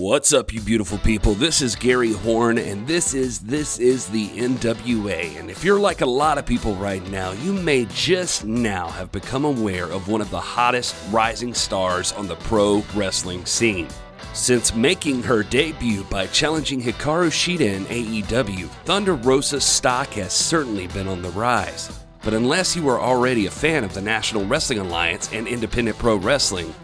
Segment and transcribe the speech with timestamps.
[0.00, 1.34] What's up, you beautiful people?
[1.34, 5.38] This is Gary Horn, and this is this is the NWA.
[5.38, 9.12] And if you're like a lot of people right now, you may just now have
[9.12, 13.88] become aware of one of the hottest rising stars on the pro wrestling scene.
[14.32, 20.86] Since making her debut by challenging Hikaru Shida in AEW, Thunder Rosa's stock has certainly
[20.86, 21.90] been on the rise.
[22.22, 26.16] But unless you are already a fan of the National Wrestling Alliance and independent pro
[26.16, 26.74] wrestling,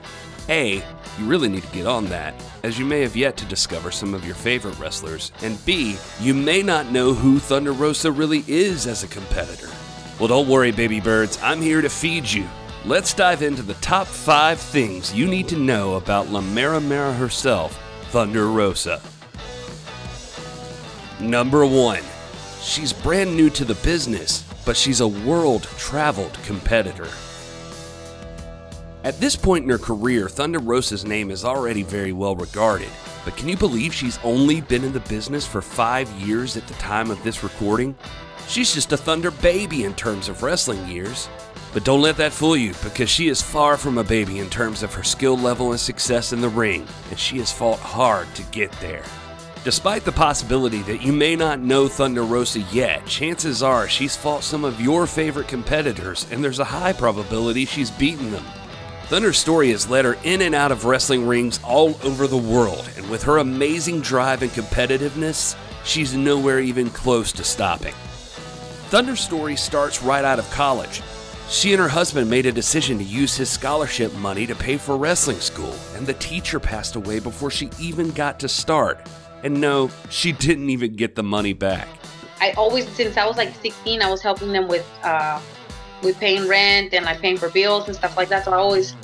[0.49, 0.77] A,
[1.19, 4.15] you really need to get on that, as you may have yet to discover some
[4.15, 8.87] of your favorite wrestlers, and B, you may not know who Thunder Rosa really is
[8.87, 9.69] as a competitor.
[10.19, 12.49] Well, don't worry, baby birds, I'm here to feed you.
[12.85, 17.13] Let's dive into the top five things you need to know about La Mera Mera
[17.13, 17.77] herself,
[18.11, 19.01] Thunder Rosa.
[21.21, 22.03] Number one,
[22.63, 27.09] she's brand new to the business, but she's a world traveled competitor.
[29.07, 32.89] At this point in her career, Thunder Rosa's name is already very well regarded,
[33.25, 36.75] but can you believe she's only been in the business for five years at the
[36.75, 37.95] time of this recording?
[38.49, 41.29] She's just a Thunder baby in terms of wrestling years.
[41.73, 44.83] But don't let that fool you, because she is far from a baby in terms
[44.83, 48.43] of her skill level and success in the ring, and she has fought hard to
[48.51, 49.05] get there.
[49.63, 54.43] Despite the possibility that you may not know Thunder Rosa yet, chances are she's fought
[54.43, 58.45] some of your favorite competitors, and there's a high probability she's beaten them.
[59.09, 62.91] Thunder's story has led her in and out of wrestling rings all over the world,
[62.97, 65.55] and with her amazing drive and competitiveness,
[65.85, 67.95] she's nowhere even close to stopping.
[68.89, 71.03] Thunder's story starts right out of college.
[71.49, 74.97] She and her husband made a decision to use his scholarship money to pay for
[74.97, 79.09] wrestling school, and the teacher passed away before she even got to start.
[79.45, 81.87] And no, she didn't even get the money back.
[82.41, 85.41] I always, since I was like 16, I was helping them with uh,
[86.03, 88.45] with paying rent and like paying for bills and stuff like that.
[88.45, 88.95] So I always,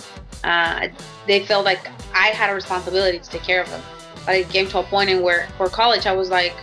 [0.45, 0.89] uh,
[1.27, 3.83] they felt like I had a responsibility to take care of them.
[4.27, 6.55] But it came to a point in where for college, I was like,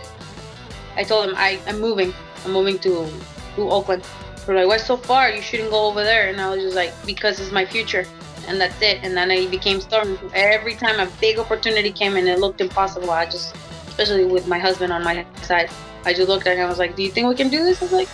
[0.96, 2.14] I told them I, I'm moving.
[2.44, 3.10] I'm moving to
[3.56, 4.06] to Oakland.
[4.46, 5.30] They're like, why so far?
[5.30, 6.28] You shouldn't go over there.
[6.28, 8.06] And I was just like, because it's my future.
[8.48, 9.00] And that's it.
[9.02, 10.18] And then I became storm.
[10.34, 13.54] Every time a big opportunity came and it looked impossible, I just,
[13.88, 15.70] especially with my husband on my side,
[16.04, 16.60] I just looked at him.
[16.60, 17.82] And I was like, do you think we can do this?
[17.82, 18.08] I was like,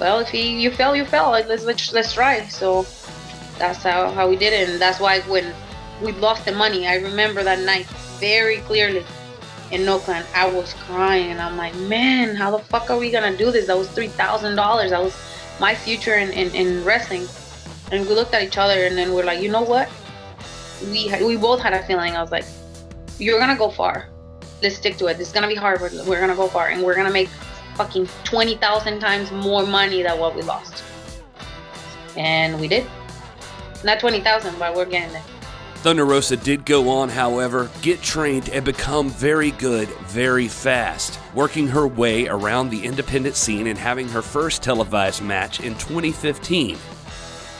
[0.00, 1.30] well, if he, you fail, you fail.
[1.30, 2.46] Let's let's, let's try.
[2.48, 2.86] So
[3.58, 5.52] that's how, how we did it, and that's why when
[6.02, 7.86] we lost the money, I remember that night
[8.20, 9.04] very clearly
[9.70, 10.24] in Oakland.
[10.34, 13.66] I was crying, and I'm like, man, how the fuck are we gonna do this?
[13.66, 14.90] That was three thousand dollars.
[14.90, 15.16] That was
[15.58, 17.26] my future in, in, in wrestling.
[17.90, 19.88] And we looked at each other, and then we're like, you know what?
[20.82, 22.14] We we both had a feeling.
[22.14, 22.44] I was like,
[23.18, 24.08] you're gonna go far.
[24.62, 25.18] Let's stick to it.
[25.18, 27.28] It's gonna be hard, but we're gonna go far, and we're gonna make
[27.78, 30.82] fucking 20,000 times more money than what we lost.
[32.16, 32.84] And we did.
[33.84, 35.22] Not 20,000, but we're getting there.
[35.76, 41.68] Thunder Rosa did go on, however, get trained and become very good very fast, working
[41.68, 46.76] her way around the independent scene and having her first televised match in 2015.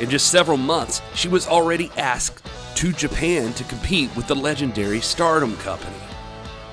[0.01, 5.01] In just several months, she was already asked to Japan to compete with the legendary
[5.01, 6.08] Stardom Company.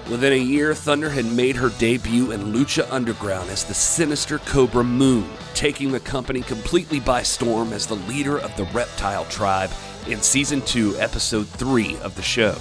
[0.10, 4.84] Within a year, Thunder had made her debut in Lucha Underground as the sinister Cobra
[4.84, 9.72] Moon, taking the company completely by storm as the leader of the Reptile Tribe
[10.08, 12.54] in Season 2, Episode 3 of the show.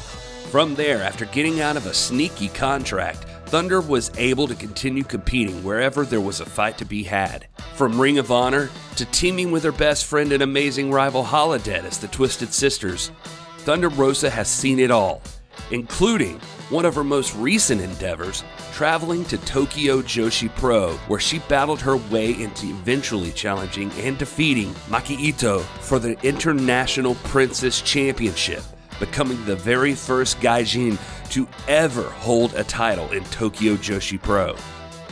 [0.50, 5.62] From there, after getting out of a sneaky contract, Thunder was able to continue competing
[5.62, 7.46] wherever there was a fight to be had.
[7.74, 11.98] From Ring of Honor to teaming with her best friend and amazing rival Holidead as
[11.98, 13.10] the Twisted Sisters,
[13.58, 15.20] Thunder Rosa has seen it all,
[15.70, 18.42] including one of her most recent endeavors,
[18.72, 24.72] traveling to Tokyo Joshi Pro, where she battled her way into eventually challenging and defeating
[24.88, 28.62] Maki Ito for the International Princess Championship,
[28.98, 30.98] becoming the very first Gaijin
[31.30, 34.56] to ever hold a title in Tokyo Joshi Pro.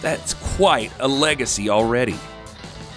[0.01, 2.19] That's quite a legacy already.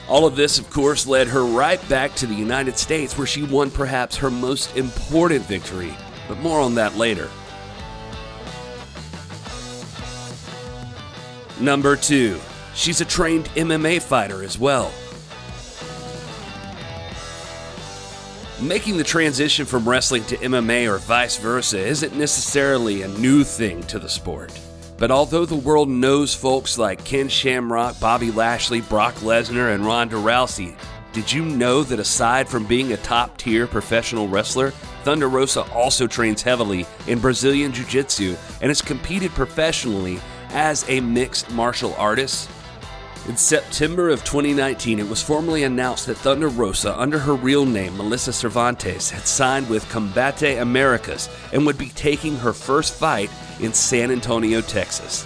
[0.08, 3.44] All of this, of course, led her right back to the United States, where she
[3.44, 5.96] won perhaps her most important victory,
[6.28, 7.30] but more on that later.
[11.60, 12.40] Number 2.
[12.74, 14.92] She's a trained MMA fighter as well.
[18.62, 23.84] Making the transition from wrestling to MMA or vice versa isn't necessarily a new thing
[23.84, 24.58] to the sport.
[24.98, 30.16] But although the world knows folks like Ken Shamrock, Bobby Lashley, Brock Lesnar, and Ronda
[30.16, 30.76] Rousey,
[31.16, 34.72] did you know that aside from being a top tier professional wrestler,
[35.06, 40.20] Thunder Rosa also trains heavily in Brazilian Jiu Jitsu and has competed professionally
[40.50, 42.50] as a mixed martial artist?
[43.30, 47.96] In September of 2019, it was formally announced that Thunder Rosa, under her real name
[47.96, 53.30] Melissa Cervantes, had signed with Combate Americas and would be taking her first fight
[53.62, 55.26] in San Antonio, Texas.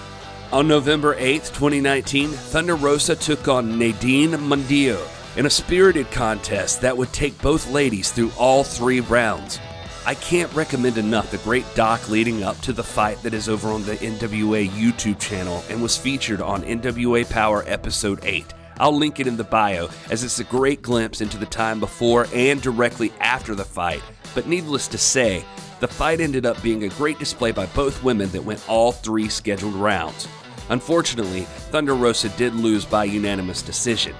[0.51, 5.03] On November 8, 2019, Thunder Rosa took on Nadine Mundillo
[5.39, 9.57] in a spirited contest that would take both ladies through all three rounds.
[10.05, 13.69] I can't recommend enough the great doc leading up to the fight that is over
[13.69, 18.53] on the NWA YouTube channel and was featured on NWA Power Episode 8.
[18.81, 22.27] I'll link it in the bio as it's a great glimpse into the time before
[22.33, 24.03] and directly after the fight.
[24.35, 25.45] But needless to say,
[25.79, 29.29] the fight ended up being a great display by both women that went all three
[29.29, 30.27] scheduled rounds.
[30.67, 34.13] Unfortunately, Thunder Rosa did lose by unanimous decision.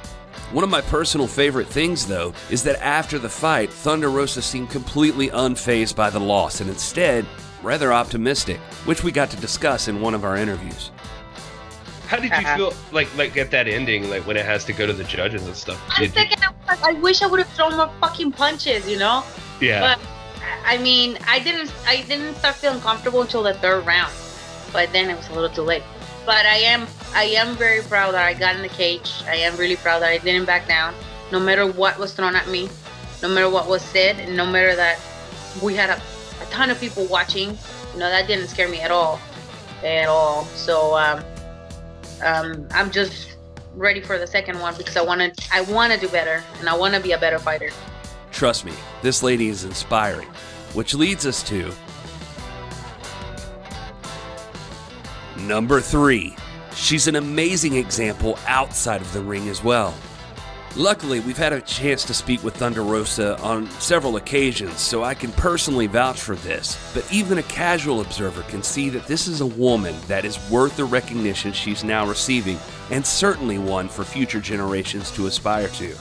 [0.52, 4.70] One of my personal favorite things, though, is that after the fight, Thunder Rosa seemed
[4.70, 7.26] completely unfazed by the loss and instead
[7.62, 10.92] rather optimistic, which we got to discuss in one of our interviews.
[12.08, 12.58] How did you uh-huh.
[12.58, 15.46] feel like like at that ending, like when it has to go to the judges
[15.46, 15.80] and stuff?
[15.90, 16.76] I'm thinking, you...
[16.84, 19.24] I wish I would have thrown more fucking punches, you know?
[19.62, 19.82] Yeah.
[19.82, 20.00] But
[20.66, 24.12] I mean, I didn't I didn't start feeling comfortable until the third round,
[24.74, 25.84] but then it was a little too late
[26.30, 29.12] but I am I am very proud that I got in the cage.
[29.26, 30.94] I am really proud that I didn't back down,
[31.32, 32.70] no matter what was thrown at me,
[33.22, 35.00] no matter what was said, and no matter that
[35.62, 36.02] we had a,
[36.42, 37.58] a ton of people watching.
[37.94, 39.20] You know that didn't scare me at all,
[39.84, 40.46] at all.
[40.46, 41.24] So um,
[42.24, 43.38] um, I'm just
[43.76, 46.70] ready for the second one because I want to I want to do better and
[46.70, 47.70] I want to be a better fighter.
[48.32, 50.28] Trust me, this lady is inspiring,
[50.74, 51.74] which leads us to
[55.40, 56.36] Number 3.
[56.80, 59.94] She's an amazing example outside of the ring as well.
[60.78, 65.14] Luckily, we've had a chance to speak with Thunder Rosa on several occasions, so I
[65.14, 66.92] can personally vouch for this.
[66.94, 70.78] But even a casual observer can see that this is a woman that is worth
[70.78, 72.58] the recognition she's now receiving,
[72.92, 75.94] and certainly one for future generations to aspire to.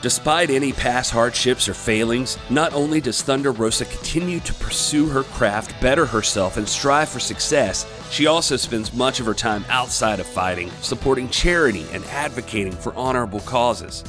[0.00, 5.22] Despite any past hardships or failings, not only does Thunder Rosa continue to pursue her
[5.22, 7.84] craft, better herself, and strive for success,
[8.14, 12.94] she also spends much of her time outside of fighting, supporting charity and advocating for
[12.94, 14.04] honorable causes.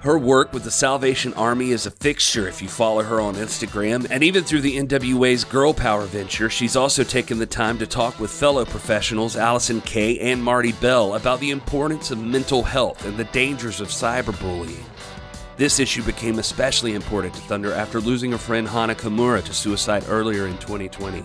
[0.00, 4.06] Her work with the Salvation Army is a fixture if you follow her on Instagram,
[4.10, 8.18] and even through the NWA's Girl Power venture, she's also taken the time to talk
[8.18, 13.18] with fellow professionals Allysin Kay and Marti Belle about the importance of mental health and
[13.18, 14.84] the dangers of cyberbullying.
[15.58, 20.04] This issue became especially important to Thunder after losing her friend Hana Kimura to suicide
[20.08, 21.22] earlier in 2020.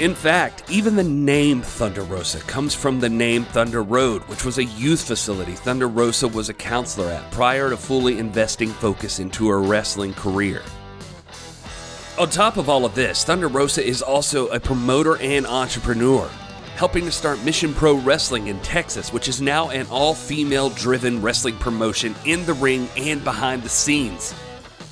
[0.00, 4.58] In fact, even the name Thunder Rosa comes from the name Thunder Road, which was
[4.58, 9.48] a youth facility Thunder Rosa was a counselor at prior to fully investing focus into
[9.48, 10.62] her wrestling career.
[12.18, 16.28] On top of all of this, Thunder Rosa is also a promoter and entrepreneur
[16.74, 21.22] helping to start Mission Pro Wrestling in Texas, which is now an all female driven
[21.22, 24.34] wrestling promotion in the ring and behind the scenes.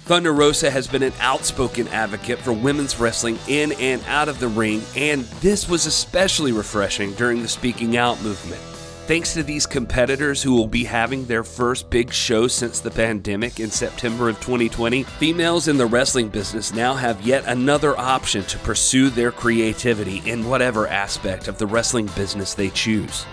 [0.05, 4.49] Thunder Rosa has been an outspoken advocate for women's wrestling in and out of the
[4.49, 8.61] ring, and this was especially refreshing during the Speaking Out movement.
[9.07, 13.61] Thanks to these competitors who will be having their first big show since the pandemic
[13.61, 18.59] in September of 2020, females in the wrestling business now have yet another option to
[18.59, 23.25] pursue their creativity in whatever aspect of the wrestling business they choose.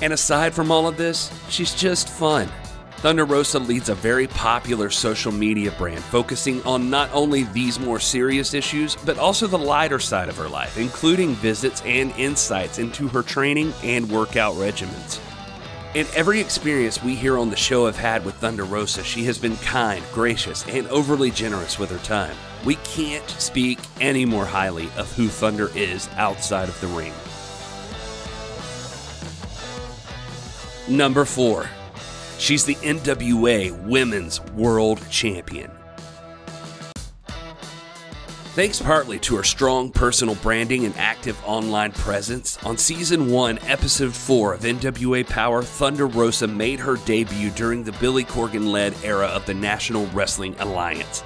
[0.00, 2.48] And aside from all of this, she's just fun.
[3.02, 7.98] Thunder Rosa leads a very popular social media brand focusing on not only these more
[7.98, 13.08] serious issues, but also the lighter side of her life, including visits and insights into
[13.08, 15.18] her training and workout regimens.
[15.96, 19.36] In every experience we here on the show have had with Thunder Rosa, she has
[19.36, 22.36] been kind, gracious, and overly generous with her time.
[22.64, 27.12] We can't speak any more highly of who Thunder is outside of the ring.
[30.88, 31.68] Number 4.
[32.42, 35.70] She's the NWA Women's World Champion.
[38.56, 44.12] Thanks partly to her strong personal branding and active online presence, on Season 1, Episode
[44.12, 49.26] 4 of NWA Power, Thunder Rosa made her debut during the Billy Corgan led era
[49.26, 51.22] of the National Wrestling Alliance.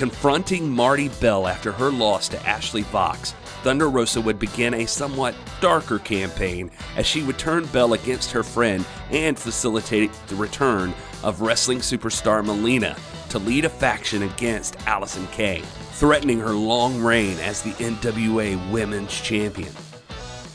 [0.00, 5.34] Confronting Marti Belle after her loss to Ashley Vox, Thunder Rosa would begin a somewhat
[5.60, 11.42] darker campaign as she would turn Belle against her friend and facilitate the return of
[11.42, 12.96] wrestling superstar Melina
[13.28, 15.60] to lead a faction against Allysin Kay,
[15.92, 19.74] threatening her long reign as the NWA Women's Champion.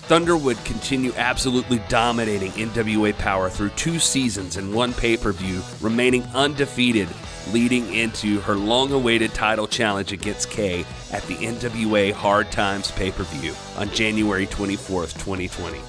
[0.08, 5.64] Thunder would continue absolutely dominating NWA Power through two seasons and one pay per view,
[5.82, 7.10] remaining undefeated
[7.52, 13.10] leading into her long awaited title challenge against Kay at the NWA Hard Times pay
[13.10, 15.80] per view on January 24th, 2020.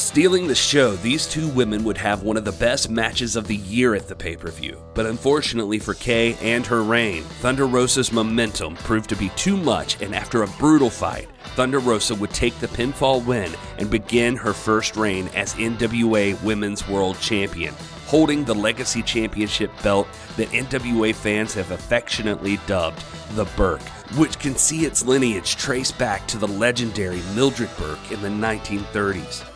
[0.00, 3.56] Stealing the show, these two women would have one of the best matches of the
[3.56, 4.82] year at the pay per view.
[4.94, 10.00] But unfortunately for Kay and her reign, Thunder Rosa's momentum proved to be too much,
[10.00, 14.54] and after a brutal fight, Thunder Rosa would take the pinfall win and begin her
[14.54, 17.74] first reign as NWA Women's World Champion,
[18.06, 23.82] holding the Legacy Championship belt that NWA fans have affectionately dubbed the Burke,
[24.16, 29.49] which can see its lineage traced back to the legendary Mildred Burke in the 1930s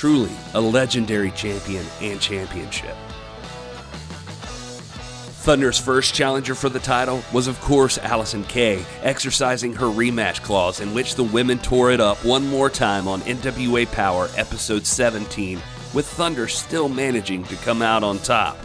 [0.00, 2.96] truly a legendary champion and championship.
[5.42, 10.80] Thunder's first challenger for the title was, of course, Allysin Kay, exercising her rematch clause,
[10.80, 15.60] in which the women tore it up one more time on NWA Power Episode 17,
[15.92, 18.56] with Thunder still managing to come out on top.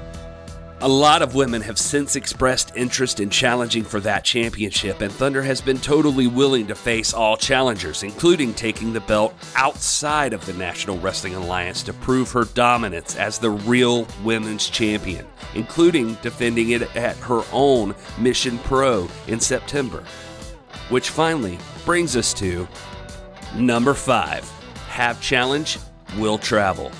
[0.86, 5.42] A lot of women have since expressed interest in challenging for that championship, and Thunder
[5.42, 10.54] has been totally willing to face all challengers, including taking the belt outside of the
[10.54, 15.25] National Wrestling Alliance to prove her dominance as the real women's champion,
[15.56, 20.04] including defending it at her own Mission Pro in September.
[20.89, 22.68] Which finally brings us to
[23.56, 24.48] number five
[24.89, 25.80] Have Challenge,
[26.20, 26.92] Will Travel.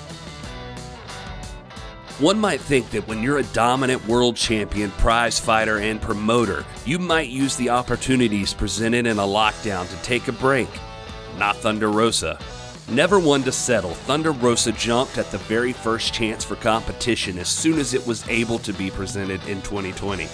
[2.18, 6.98] One might think that when you're a dominant world champion, prize fighter, and promoter, you
[6.98, 10.68] might use the opportunities presented in a lockdown to take a break.
[11.36, 12.38] Not Thunder Rosa.
[12.88, 17.50] Never one to settle, Thunder Rosa jumped at the very first chance for competition as
[17.50, 20.26] soon as it was able to be presented in 2020.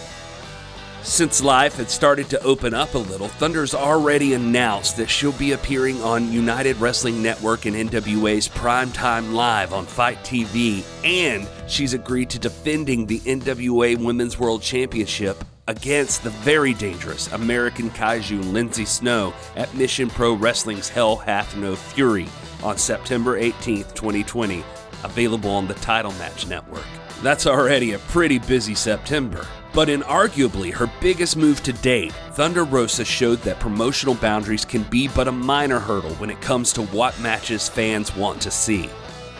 [1.04, 5.50] Since life had started to open up a little, Thunder's already announced that she'll be
[5.50, 12.30] appearing on United Wrestling Network and NWA's Primetime Live on FITE TV, and she's agreed
[12.30, 19.34] to defending the NWA Women's World Championship against the very dangerous American Kaiju Lindsay Snow
[19.56, 22.28] at Mission Pro Wrestling's Hell Hath No Fury
[22.62, 24.62] on September 18th, 2020,
[25.02, 26.86] available on the Title Match Network.
[27.22, 29.46] That's already a pretty busy September.
[29.72, 34.82] But in arguably her biggest move to date, Thunder Rosa showed that promotional boundaries can
[34.82, 38.90] be but a minor hurdle when it comes to what matches fans want to see.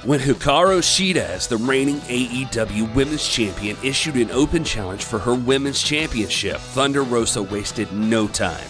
[0.05, 5.35] When Hikaru Shida, as the reigning AEW Women's Champion, issued an open challenge for her
[5.35, 8.69] Women's Championship, Thunder Rosa wasted no time.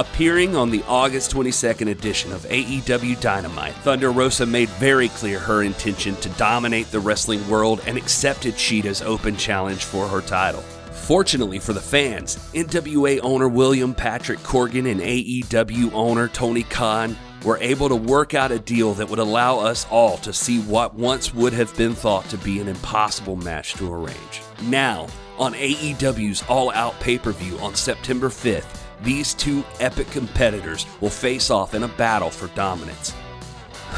[0.00, 5.62] Appearing on the August 22nd edition of AEW Dynamite, Thunder Rosa made very clear her
[5.62, 10.62] intention to dominate the wrestling world and accepted Shida's open challenge for her title.
[10.62, 17.14] Fortunately for the fans, NWA owner William Patrick Corgan and AEW owner Tony Khan
[17.44, 20.94] were able to work out a deal that would allow us all to see what
[20.94, 24.40] once would have been thought to be an impossible match to arrange.
[24.62, 30.86] Now, on AEW's All Out pay per view on September 5th, these two epic competitors
[31.00, 33.14] will face off in a battle for dominance.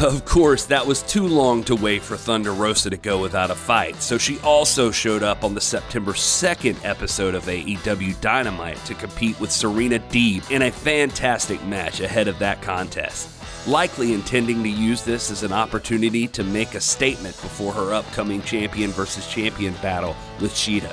[0.00, 3.54] Of course, that was too long to wait for Thunder Rosa to go without a
[3.54, 8.94] fight, so she also showed up on the September 2nd episode of AEW Dynamite to
[8.94, 13.28] compete with Serena Deeb in a fantastic match ahead of that contest.
[13.68, 18.40] Likely intending to use this as an opportunity to make a statement before her upcoming
[18.42, 20.92] champion versus champion battle with Shida.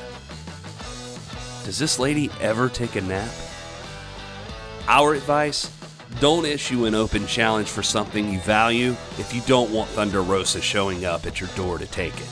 [1.64, 3.32] Does this lady ever take a nap?
[4.90, 5.72] Our advice
[6.20, 10.60] don't issue an open challenge for something you value if you don't want Thunder Rosa
[10.62, 12.28] showing up at your door to take it.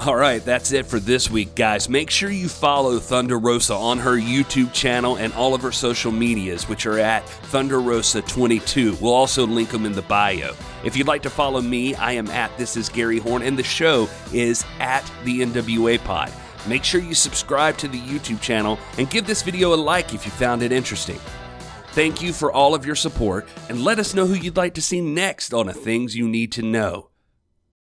[0.00, 1.88] All right, that's it for this week, guys.
[1.88, 6.12] Make sure you follow Thunder Rosa on her YouTube channel and all of her social
[6.12, 10.52] medias, which are at Thunder Rosa 22 We'll also link them in the bio.
[10.84, 13.62] If you'd like to follow me, I am at This Is Gary Horn, and the
[13.62, 16.30] show is at the NWA Pod.
[16.66, 20.24] Make sure you subscribe to the YouTube channel and give this video a like if
[20.24, 21.18] you found it interesting.
[21.92, 24.82] Thank you for all of your support, and let us know who you'd like to
[24.82, 27.11] see next on a Things You Need to Know.